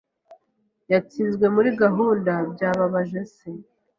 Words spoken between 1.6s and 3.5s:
gahunda, byababaje se.